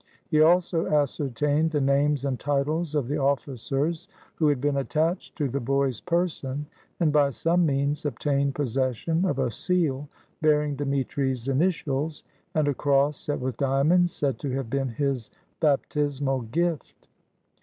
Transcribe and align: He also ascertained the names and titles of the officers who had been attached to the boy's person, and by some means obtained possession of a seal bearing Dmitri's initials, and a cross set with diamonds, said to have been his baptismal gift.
He 0.31 0.41
also 0.41 0.87
ascertained 0.87 1.69
the 1.69 1.79
names 1.79 2.25
and 2.25 2.39
titles 2.39 2.95
of 2.95 3.07
the 3.07 3.19
officers 3.19 4.07
who 4.33 4.47
had 4.47 4.59
been 4.59 4.77
attached 4.77 5.35
to 5.35 5.47
the 5.47 5.59
boy's 5.59 6.01
person, 6.01 6.65
and 6.99 7.13
by 7.13 7.29
some 7.29 7.67
means 7.67 8.03
obtained 8.03 8.55
possession 8.55 9.25
of 9.25 9.37
a 9.37 9.51
seal 9.51 10.09
bearing 10.41 10.75
Dmitri's 10.75 11.47
initials, 11.47 12.23
and 12.55 12.67
a 12.67 12.73
cross 12.73 13.15
set 13.15 13.39
with 13.39 13.57
diamonds, 13.57 14.11
said 14.11 14.39
to 14.39 14.49
have 14.49 14.71
been 14.71 14.89
his 14.89 15.29
baptismal 15.59 16.41
gift. 16.51 17.07